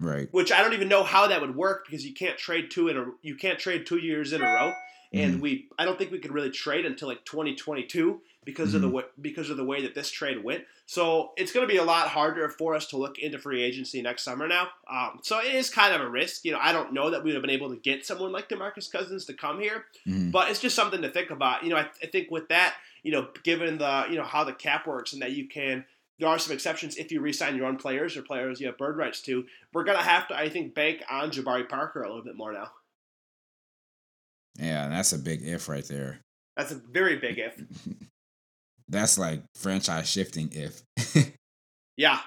[0.00, 0.28] right.
[0.32, 2.96] which I don't even know how that would work because you can't trade two in
[2.96, 4.72] a you can't trade two years in a row,
[5.12, 5.40] and Mhm.
[5.40, 8.92] we I don't think we could really trade until like 2022 because of the Mhm.
[8.92, 10.64] way because of the way that this trade went.
[10.86, 14.02] So it's going to be a lot harder for us to look into free agency
[14.02, 14.68] next summer now.
[14.88, 16.44] Um, so it is kind of a risk.
[16.44, 18.48] You know, I don't know that we would have been able to get someone like
[18.48, 20.30] DeMarcus Cousins to come here, Mhm.
[20.32, 21.62] but it's just something to think about.
[21.64, 24.52] You know, I, I think with that, you know, given the you know how the
[24.52, 25.84] cap works and that you can.
[26.20, 28.96] There are some exceptions if you re-sign your own players or players you have bird
[28.96, 29.46] rights to.
[29.72, 32.70] We're gonna have to, I think, bank on Jabari Parker a little bit more now.
[34.56, 36.20] Yeah, that's a big if right there.
[36.56, 37.56] That's a very big if.
[38.88, 40.82] That's like franchise shifting if.
[41.96, 42.18] Yeah.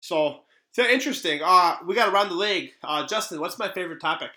[0.00, 0.40] So,
[0.72, 1.40] so interesting.
[1.42, 2.72] Uh, we got around the league.
[2.82, 4.30] Uh, Justin, what's my favorite topic?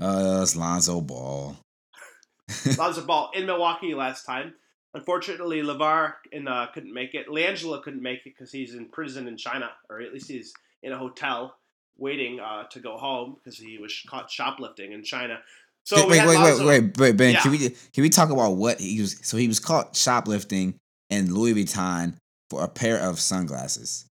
[0.00, 1.56] Uh, it's Lonzo Ball.
[2.78, 4.54] Lonzo Ball in Milwaukee last time.
[4.94, 7.28] Unfortunately, LaVar and uh, couldn't make it.
[7.28, 10.92] LiAngelo couldn't make it because he's in prison in China, or at least he's in
[10.92, 11.56] a hotel
[11.96, 15.38] waiting uh, to go home because he was caught shoplifting in China.
[15.84, 17.32] So wait, wait, wait, wait, wait, wait, Ben.
[17.32, 17.40] Yeah.
[17.40, 19.18] Can we can we talk about what he was?
[19.22, 20.74] So he was caught shoplifting
[21.10, 22.16] in Louis Vuitton
[22.50, 24.06] for a pair of sunglasses.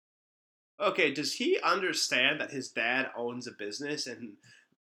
[0.80, 4.34] Okay, does he understand that his dad owns a business and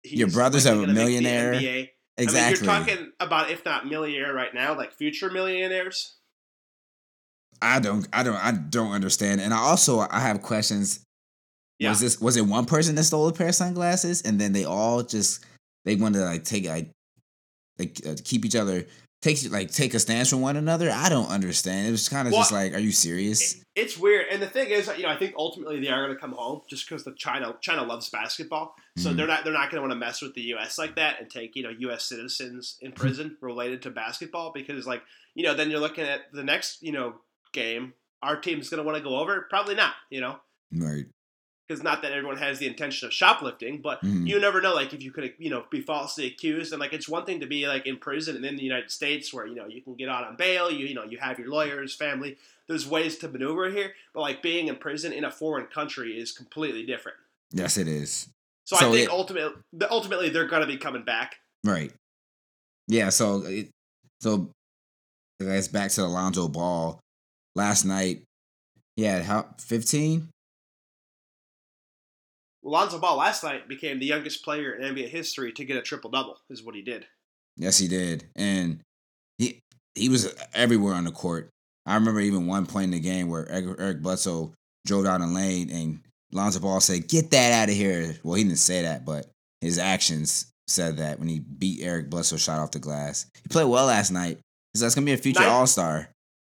[0.03, 1.87] he's Your brother's likely a gonna make the millionaire.
[2.17, 2.67] Exactly.
[2.67, 6.17] I mean, you're talking about if not millionaire right now, like future millionaires.
[7.61, 9.39] I don't, I don't, I don't understand.
[9.39, 11.03] And I also I have questions.
[11.77, 11.89] Yeah.
[11.89, 14.65] Was this was it one person that stole a pair of sunglasses, and then they
[14.65, 15.43] all just
[15.85, 16.91] they wanted to like take like
[17.79, 18.85] like uh, keep each other
[19.21, 20.89] take like take a stance from one another?
[20.91, 21.87] I don't understand.
[21.87, 23.55] It was kind of Well, just like, are you serious?
[23.55, 26.13] It- it's weird, and the thing is, you know, I think ultimately they are going
[26.13, 29.15] to come home just because the China China loves basketball, so Mhm.
[29.15, 30.77] they're not they're not going to want to mess with the U.S.
[30.77, 32.03] like that and take you know U.S.
[32.03, 35.03] citizens in prison related to basketball because like
[35.35, 37.13] you know then you're looking at the next you know
[37.53, 40.35] game our team's going to want to go over probably not you know
[40.73, 41.05] Right.
[41.71, 44.27] Because not that everyone has the intention of shoplifting, but Mhm.
[44.27, 44.73] you never know.
[44.73, 47.45] Like if you could, you know, be falsely accused, and like it's one thing to
[47.47, 50.09] be like in prison and in the United States where you know you can get
[50.09, 50.69] out on bail.
[50.69, 52.37] You you know you have your lawyers, family.
[52.67, 56.31] There's ways to maneuver here, but like being in prison in a foreign country is
[56.31, 57.17] completely different.
[57.51, 58.27] Yes, it is.
[58.65, 61.37] So, So I think it- ultimately, ultimately they're gonna be coming back.
[61.65, 61.91] Right.
[62.87, 63.09] Yeah.
[63.09, 63.69] So, it,
[64.21, 64.51] so
[65.39, 66.99] guess back to Alonzo Ball.
[67.55, 68.23] Last night,
[68.95, 70.29] he had how fifteen.
[72.63, 76.11] Lonzo Ball last night became the youngest player in NBA history to get a triple
[76.11, 76.37] double.
[76.49, 77.05] Is what he did.
[77.57, 78.81] Yes, he did, and
[79.37, 79.59] he
[79.95, 81.49] he was everywhere on the court.
[81.85, 84.53] I remember even one point in the game where Eric, Bledsoe
[84.85, 88.43] drove down the lane and Lonzo Ball said, "Get that out of here." Well, he
[88.43, 89.27] didn't say that, but
[89.61, 93.25] his actions said that when he beat Eric Bledsoe shot off the glass.
[93.43, 94.39] He played well last night.
[94.75, 96.09] So that's gonna be a future All Star.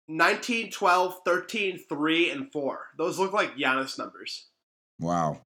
[0.08, 2.88] 19, 12, 13, 3, and 4.
[2.98, 4.48] Those look like Giannis numbers.
[4.98, 5.40] Wow.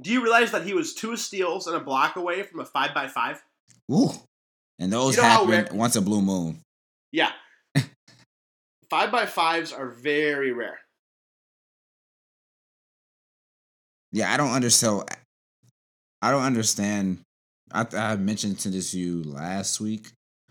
[0.00, 2.94] Do you realize that he was two steals and a block away from a five
[2.94, 3.42] by five?
[3.92, 4.10] Ooh.
[4.78, 6.60] And those You know happen once a blue moon.
[7.12, 7.32] Yeah.
[8.90, 10.78] five by fives are very rare.
[14.12, 15.04] Yeah, I don't understand.
[16.22, 17.20] I don't understand.
[17.72, 20.08] I, I mentioned to this you last week.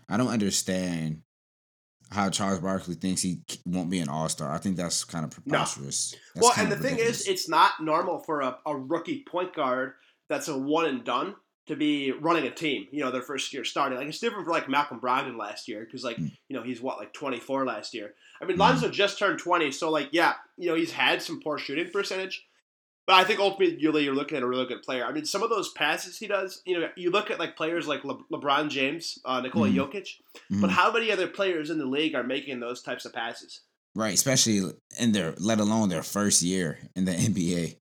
[0.08, 1.22] I don't understand
[2.10, 4.52] how Charles Barkley thinks he won't be an All Star.
[4.52, 6.14] I think that's kind of preposterous.
[6.34, 9.54] That's well, and the of thing is, it's not normal for a, a rookie point
[9.54, 9.94] guard
[10.28, 11.34] that's a one and done
[11.68, 12.86] to be running a team.
[12.90, 13.98] You know, their first year starting.
[13.98, 16.32] Like it's different for like Malcolm Brogdon last year because like Mm.
[16.48, 18.14] you know he's what like twenty four last year.
[18.42, 18.60] I mean, Mm.
[18.60, 22.44] Lonzo just turned twenty, so like yeah, you know he's had some poor shooting percentage.
[23.10, 25.04] But I think ultimately you're looking at a really good player.
[25.04, 27.88] I mean, some of those passes he does, you know, you look at like players
[27.88, 29.74] like Le- LeBron James, uh, Nikola Mhm.
[29.74, 30.08] Jokic,
[30.48, 30.74] but Mhm.
[30.74, 33.62] how many other players in the league are making those types of passes?
[33.96, 34.60] right, especially
[35.00, 37.78] in their, let alone their first year in the NBA.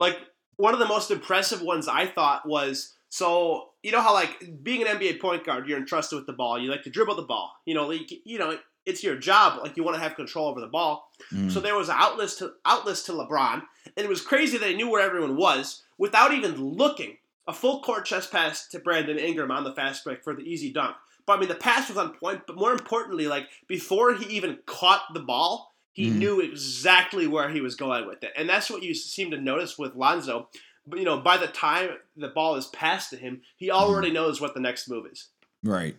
[0.00, 0.16] like
[0.56, 4.80] one of the most impressive ones I thought was so you know how like being
[4.80, 6.58] an NBA point guard, you're entrusted with the ball.
[6.58, 7.52] You like to dribble the ball.
[7.66, 9.60] You know, like, you know, it's your job.
[9.62, 11.10] Like you want to have control over the ball.
[11.32, 11.50] Mm.
[11.50, 13.62] So there was outlets to outlets to LeBron,
[13.96, 17.16] and it was crazy that he knew where everyone was without even looking.
[17.46, 20.72] A full court chest pass to Brandon Ingram on the fast break for the easy
[20.72, 20.94] dunk.
[21.26, 22.42] But I mean, the pass was on point.
[22.46, 26.14] But more importantly, like before he even caught the ball, he Mhm.
[26.16, 29.76] knew exactly where he was going with it, and that's what you seem to notice
[29.78, 30.48] with Lonzo.
[30.86, 34.40] But you know, by the time the ball is passed to him, he already knows
[34.40, 35.28] what the next move is.
[35.62, 35.96] Right.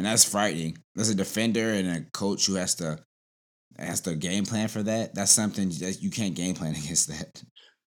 [0.00, 0.78] And that's frightening.
[0.96, 3.04] As a defender and a coach who has to
[3.78, 7.42] has to game plan for that, that's something that you can't game plan against that.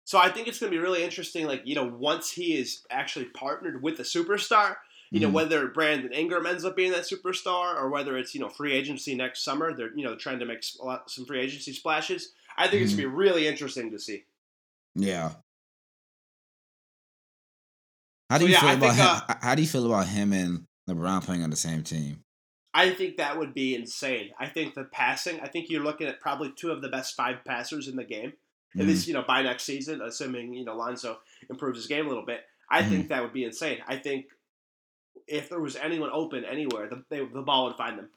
[0.04, 1.46] So I think it's going to be really interesting.
[1.46, 4.78] Like you know, once he is actually partnered with a superstar,
[5.12, 5.34] you know, Mhm.
[5.34, 9.14] whether Brandon Ingram ends up being that superstar or whether it's you know free agency
[9.14, 12.34] next summer, they're you know trying to make a lot, some free agency splashes.
[12.58, 14.24] I think it's going to be really interesting to see.
[14.96, 15.34] Yeah.
[18.32, 19.38] How do So, you yeah, feel I about think, him?
[19.42, 22.24] how do you feel about him and LeBron playing on the same team?
[22.74, 24.32] I think that would be insane.
[24.40, 25.40] I think the passing.
[25.42, 28.34] I think you're looking at probably two of the best five passers in the game.
[28.76, 28.88] At Mhm.
[28.88, 32.26] least you know by next season, assuming you know Lonzo improves his game a little
[32.26, 32.46] bit.
[32.70, 32.90] I Mhm.
[32.90, 33.84] think that would be insane.
[33.86, 34.28] I think
[35.28, 38.10] if there was anyone open anywhere, the, they, the ball would find them.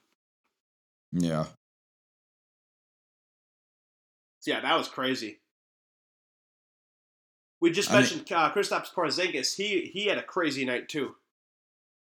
[1.12, 1.46] Yeah.
[4.40, 5.40] So yeah, that was crazy.
[7.60, 9.56] We just I mean- mentioned uh, Kristaps Porzingis.
[9.56, 11.16] He he had a crazy night too.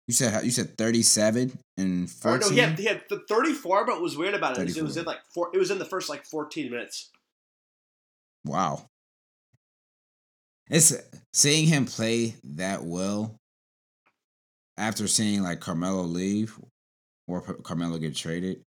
[0.08, 2.54] You said you said thirty seven and Or no, fourteen.
[2.54, 4.96] he had he had th- 34, but what was weird about it is it was
[4.96, 5.02] 34.
[5.02, 5.50] in like four.
[5.54, 7.10] It was in the first like 14 minutes.
[8.46, 8.86] Wow.
[10.70, 10.94] It's
[11.34, 13.36] seeing him play that well
[14.78, 16.60] after seeing like Carmelo leave
[17.28, 18.62] or Carmelo get traded.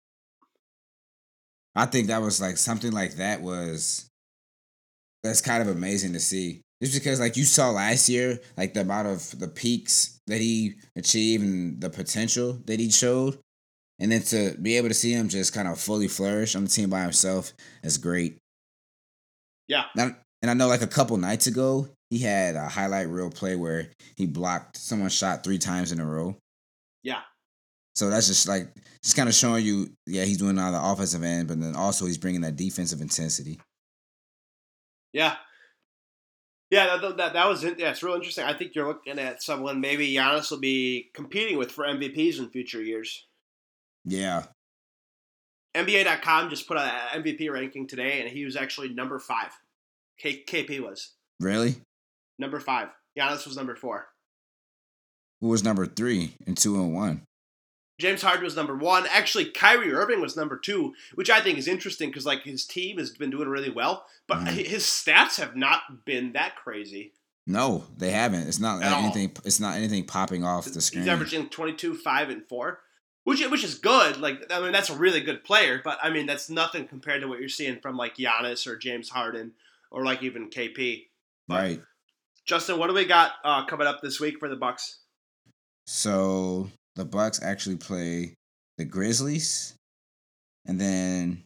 [1.75, 4.09] I think that was like something like that was
[5.23, 6.63] that's kind of amazing to see.
[6.83, 10.75] Just because like you saw last year, like the amount of the peaks that he
[10.97, 13.39] achieved and the potential that he showed.
[13.99, 16.71] And then to be able to see him just kind of fully flourish on the
[16.71, 18.37] team by himself is great.
[19.69, 19.85] Yeah.
[19.95, 23.57] Now, and I know like a couple nights ago, he had a highlight reel play
[23.57, 26.37] where he blocked someone shot three times in a row.
[27.03, 27.23] Yeah.
[27.95, 28.69] So that's just like
[29.03, 32.05] just kind of showing you, yeah, he's doing on the offensive end, but then also
[32.05, 33.59] he's bringing that defensive intensity.
[35.15, 35.37] Yeah.
[36.71, 38.45] Yeah, that, that, that was yeah, it's real interesting.
[38.45, 42.51] I think you're looking at someone maybe Giannis will be competing with for MVPs in
[42.51, 43.27] future years.
[44.05, 44.45] Yeah.
[45.77, 49.51] NBA.com just put out an MVP ranking today, and he was actually number five.
[50.19, 51.13] K- KP was.
[51.39, 51.77] Really?
[52.39, 52.89] Number five.
[53.17, 54.09] Giannis was number four.
[55.41, 57.23] Who was number three and two and one?
[57.99, 59.07] James Harden was number one.
[59.11, 62.99] Actually, Kyrie Irving was number two, which I think is interesting because like his team
[62.99, 64.57] has been doing really well, but mm-hmm.
[64.57, 67.13] his stats have not been that crazy.
[67.47, 68.49] No, they haven't.
[68.49, 69.33] It's not At anything.
[69.37, 69.43] All.
[69.45, 71.03] It's not anything popping off the screen.
[71.03, 72.81] He's averaging 22, five, and four,
[73.25, 74.19] which which is good.
[74.19, 77.29] Like I mean, that's a really good player, but I mean that's nothing compared to
[77.29, 79.53] what you're seeing from like Giannis or James Harden
[79.91, 81.07] or like even KP.
[81.49, 81.83] But, right.
[82.45, 84.99] Justin, what do we got uh, coming up this week for the Bucks?
[85.87, 88.35] So the Bucks actually play
[88.79, 89.75] the Grizzlies,
[90.67, 91.45] and then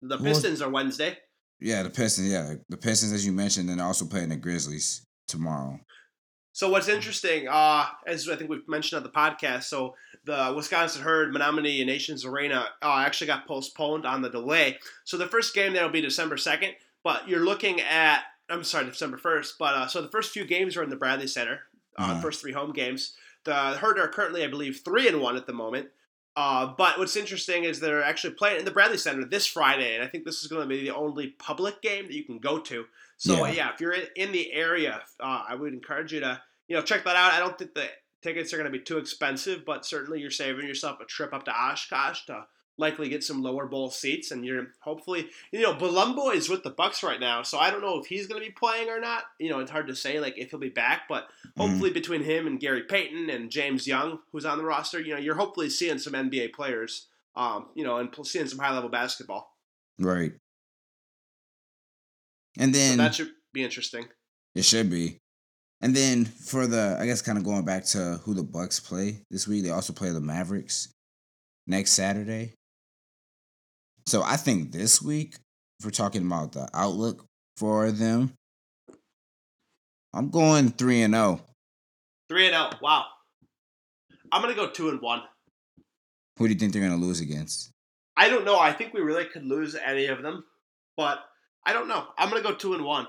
[0.00, 1.18] the Pistons well, are Wednesday.
[1.60, 2.30] Yeah, the Pistons.
[2.30, 5.80] Yeah, the Pistons, as you mentioned, and also playing the Grizzlies tomorrow.
[6.54, 9.94] So what's interesting, uh, as I think we've mentioned on the podcast, so
[10.24, 14.78] the Wisconsin Herd Menominee Nations Arena uh, actually got postponed on the delay.
[15.04, 18.84] So the first game there will be December second, but you're looking at I'm sorry,
[18.84, 19.54] December first.
[19.58, 21.60] But uh, so the first few games are in the Bradley Center
[21.98, 23.14] uh, first three home games.
[23.44, 25.88] The Herd are currently, I believe, three and one at the moment.
[26.34, 30.02] Uh, but what's interesting is they're actually playing in the Bradley Center this Friday, and
[30.02, 32.58] I think this is going to be the only public game that you can go
[32.58, 32.86] to.
[33.18, 36.76] So yeah, yeah if you're in the area, uh, I would encourage you to you
[36.76, 37.32] know check that out.
[37.32, 37.88] I don't think the
[38.22, 41.44] tickets are going to be too expensive, but certainly you're saving yourself a trip up
[41.44, 42.46] to Oshkosh to
[42.78, 46.70] likely get some lower bowl seats, and you're hopefully you know Biyombo is with the
[46.70, 49.24] Bucks right now, so I don't know if he's going to be playing or not.
[49.38, 51.94] You know, it's hard to say like if he'll be back, but hopefully mm-hmm.
[51.94, 55.36] between him and Gary Payton and James Young, who's on the roster, you know, you're
[55.36, 59.56] hopefully seeing some NBA players, um, you know, and seeing some high level basketball.
[59.98, 60.32] Right.
[62.58, 64.06] And then so that should be interesting.
[64.54, 65.18] It should be.
[65.80, 69.22] And then for the, I guess, kind of going back to who the Bucks play
[69.30, 70.94] this week, they also play the Mavericks
[71.66, 72.54] next Saturday.
[74.06, 75.36] So I think this week,
[75.78, 77.24] if we're talking about the outlook
[77.56, 78.34] for them,
[80.14, 81.40] I'm going three and zero.
[81.40, 81.46] Oh.
[82.28, 82.70] Three and zero.
[82.72, 83.04] Oh, wow.
[84.30, 85.22] I'm gonna go two and one.
[86.38, 87.70] Who do you think they're gonna lose against?
[88.16, 88.58] I don't know.
[88.58, 90.44] I think we really could lose any of them,
[90.96, 91.20] but
[91.64, 92.06] I don't know.
[92.18, 93.06] I'm gonna go two and one.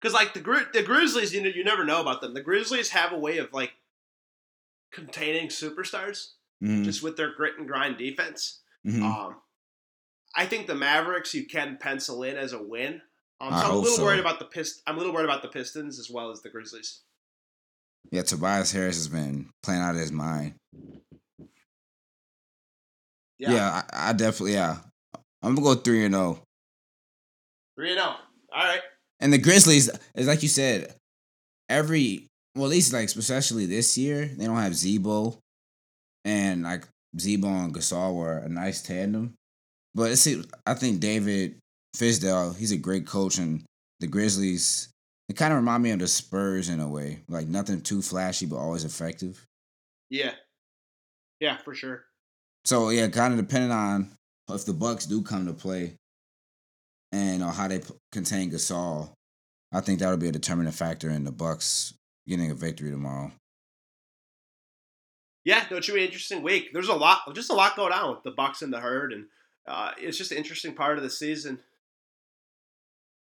[0.00, 2.34] Because like the Gri- the Grizzlies, you know, you never know about them.
[2.34, 3.72] The Grizzlies have a way of like
[4.92, 6.84] containing superstars mm-hmm.
[6.84, 8.60] just with their grit and grind defense.
[8.86, 9.02] Mm-hmm.
[9.02, 9.36] Um,
[10.34, 13.00] I think the Mavericks you can pencil in as a win.
[13.40, 14.04] Um, so I'm a little so.
[14.04, 16.50] worried about the Pist- I'm a little worried about the Pistons as well as the
[16.50, 17.00] Grizzlies.
[18.10, 20.54] Yeah, Tobias Harris has been playing out of his mind.
[23.38, 24.76] Yeah, yeah I, I definitely yeah.
[25.42, 26.38] I'm gonna go three and zero.
[26.40, 26.42] Oh.
[27.76, 28.14] Three and zero.
[28.16, 28.56] Oh.
[28.56, 28.80] All right.
[29.20, 30.94] And the Grizzlies, is like you said,
[31.68, 35.38] every well, at least like especially this year, they don't have Z-Bo,
[36.24, 36.86] and like
[37.18, 39.34] Z-Bo and Gasol were a nice tandem.
[39.94, 40.28] But it's,
[40.66, 41.56] I think David
[41.96, 43.64] Fizdale, he's a great coach, and
[44.00, 44.88] the Grizzlies,
[45.28, 47.22] it kind of remind me of the Spurs in a way.
[47.28, 49.42] Like nothing too flashy, but always effective.
[50.10, 50.32] Yeah.
[51.40, 52.04] Yeah, for sure.
[52.64, 54.10] So yeah, kind of depending on
[54.50, 55.94] if the Bucks do come to play,
[57.12, 59.10] and uh, how they p- contain Gasol,
[59.72, 61.94] I think that'll be a determining factor in the Bucks
[62.26, 63.32] getting a victory tomorrow
[65.46, 66.70] yeah, no, it should be an interesting week.
[66.72, 69.26] There's a lot, just a lot going on with the Bucks and the Herd, and
[69.68, 71.60] uh, it's just an interesting part of the season.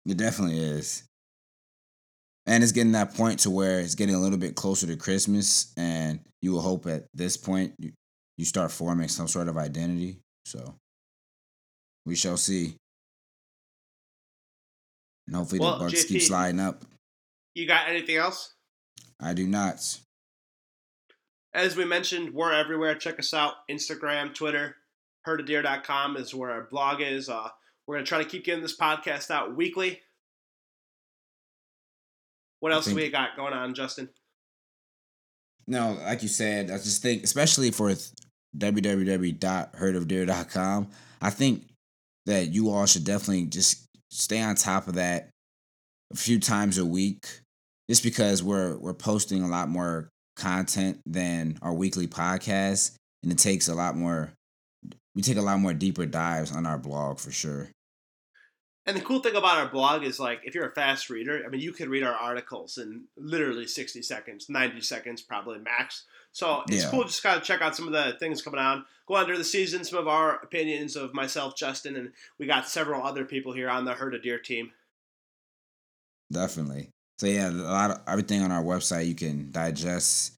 [0.05, 1.05] It definitely is,
[2.45, 5.73] and it's getting that point to where it's getting a little bit closer to Christmas,
[5.75, 7.91] and you will hope at this point you,
[8.37, 10.19] you start forming some sort of identity.
[10.45, 10.75] So
[12.05, 12.75] we shall see,
[15.25, 16.83] and hopefully well, the Bucks JP, keep sliding up.
[17.55, 18.53] You got anything else?
[19.19, 19.97] I do not.
[21.53, 22.95] As we mentioned, we're everywhere.
[22.95, 24.77] Check us out Instagram, Twitter,
[25.27, 27.29] herdofdeer.com is where our blog is.
[27.29, 27.49] Uh,
[27.85, 30.01] we're going to try to keep getting this podcast out weekly.
[32.59, 34.09] What else think, do we got going on, Justin?
[35.67, 37.93] No, like you said, I just think, especially for
[38.57, 40.87] www.herdofdeer.com,
[41.21, 41.65] I think
[42.25, 45.29] that you all should definitely just stay on top of that
[46.11, 47.41] a few times a week
[47.89, 53.37] just because we're we're posting a lot more content than our weekly podcast and it
[53.37, 54.33] takes a lot more
[55.15, 57.69] we take a lot more deeper dives on our blog for sure.
[58.85, 61.49] And the cool thing about our blog is like if you're a fast reader i
[61.49, 66.05] mean you can read our articles in literally 60 seconds 90 seconds probably max.
[66.31, 66.89] So it's yeah.
[66.89, 69.43] cool just kind of check out some of the things coming on go under the
[69.43, 73.69] season some of our opinions of myself justin and we got several other people here
[73.69, 74.71] on the herd of deer team.
[76.31, 80.33] Definitely so yeah, a lot of everything on our website you can digest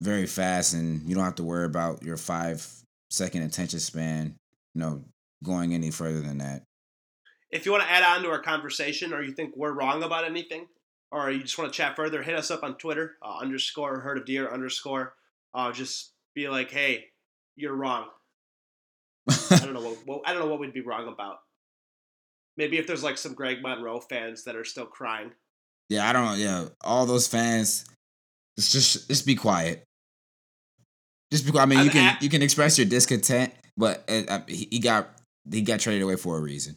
[0.00, 2.66] very fast, and you don't have to worry about your five
[3.10, 4.34] second attention span.
[4.74, 5.04] You know,
[5.44, 6.62] going any further than that.
[7.50, 10.24] If you want to add on to our conversation, or you think we're wrong about
[10.24, 10.66] anything,
[11.10, 14.18] or you just want to chat further, hit us up on Twitter uh, underscore herd
[14.18, 15.14] of deer underscore.
[15.54, 17.06] Uh, just be like, hey,
[17.56, 18.08] you're wrong.
[19.50, 21.38] I don't know what, what I don't know what we'd be wrong about.
[22.58, 25.30] Maybe if there's like some Greg Monroe fans that are still crying.
[25.88, 26.34] Yeah, I don't know.
[26.34, 27.86] Yeah, all those fans,
[28.58, 29.84] just just just be quiet.
[31.32, 34.80] Just because I mean, you can at, you can express your discontent, but uh, he
[34.80, 35.08] got
[35.50, 36.76] he got traded away for a reason.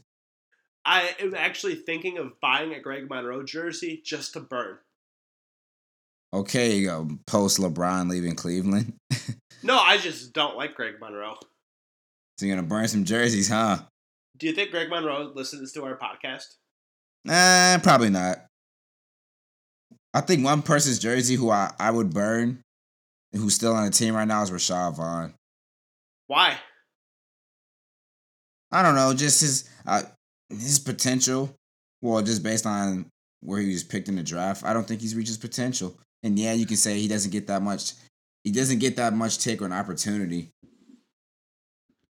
[0.86, 4.78] I am actually thinking of buying a Greg Monroe jersey just to burn.
[6.34, 8.94] Okay, you go post LeBron leaving Cleveland.
[9.64, 11.38] no, I just don't like Greg Monroe.
[12.38, 13.80] So you're gonna burn some jerseys, huh?
[14.38, 16.56] Do you think Greg Monroe listens to our podcast?
[17.26, 18.46] Nah, probably not.
[20.14, 22.62] I think one person's jersey who I, I would burn,
[23.34, 25.34] who's still on the team right now, is Rashad Vaughn.
[26.28, 26.58] Why?
[28.72, 29.14] I don't know.
[29.14, 30.04] Just his uh,
[30.50, 31.54] his potential.
[32.02, 33.08] Well, just based on
[33.42, 35.96] where he was picked in the draft, I don't think he's reached his potential.
[36.24, 37.94] And yeah, you can say he doesn't get that much.
[38.44, 40.50] He doesn't get that much take or an opportunity.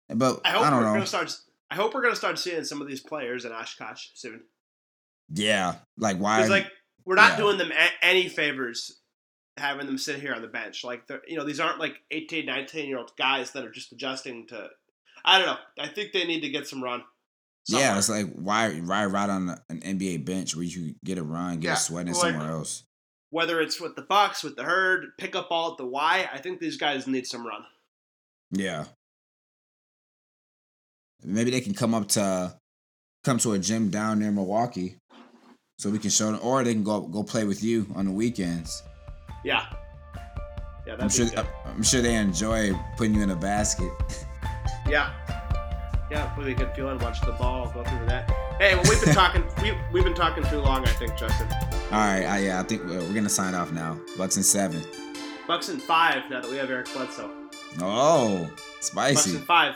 [0.09, 0.93] But I, hope I don't we're know.
[0.93, 1.35] Gonna start
[1.69, 4.41] I hope we're gonna start seeing some of these players in Oshkosh soon.
[5.29, 6.45] Yeah, like why?
[6.45, 6.67] like
[7.05, 7.37] we're not yeah.
[7.37, 9.01] doing them a- any favors
[9.57, 10.83] having them sit here on the bench.
[10.83, 13.91] Like they're, you know, these aren't like 18, 19 year old guys that are just
[13.91, 14.69] adjusting to.
[15.25, 15.83] I don't know.
[15.83, 17.03] I think they need to get some run.
[17.67, 17.87] Somewhere.
[17.87, 21.59] Yeah, it's like why why ride on an NBA bench where you get a run,
[21.59, 21.73] get yeah.
[21.73, 22.83] a sweat in like, somewhere else.
[23.29, 26.37] Whether it's with the Bucks, with the herd, pick up ball at the Y, I
[26.37, 27.63] think these guys need some run.
[28.51, 28.85] Yeah,
[31.23, 32.57] Maybe they can come up to
[33.23, 34.95] come to a gym down near Milwaukee,
[35.77, 38.11] so we can show them, or they can go go play with you on the
[38.11, 38.83] weekends.
[39.43, 39.65] Yeah,
[40.85, 40.95] yeah.
[40.99, 41.27] I'm sure.
[41.65, 43.91] I'm sure they enjoy putting you in a basket.
[44.89, 45.11] Yeah,
[46.09, 46.33] yeah.
[46.37, 46.97] Really good feeling.
[46.99, 48.29] Watch the ball go through that.
[48.57, 49.43] Hey, well, we've been talking.
[49.61, 50.85] we we've been talking too long.
[50.85, 51.45] I think, Justin.
[51.51, 52.23] All right.
[52.23, 53.99] I, yeah, I think we're, we're gonna sign off now.
[54.17, 54.81] Bucks in seven.
[55.45, 56.29] Bucks in five.
[56.29, 57.29] Now that we have Eric Bledsoe.
[57.81, 58.49] Oh,
[58.79, 59.13] spicy.
[59.15, 59.75] Bucks and five.